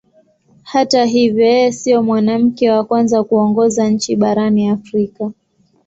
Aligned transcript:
Hata 0.63 1.05
hivyo 1.05 1.43
yeye 1.45 1.71
sio 1.71 2.03
mwanamke 2.03 2.71
wa 2.71 2.83
kwanza 2.83 3.23
kuongoza 3.23 3.89
nchi 3.89 4.15
barani 4.15 4.67
Afrika. 4.69 5.31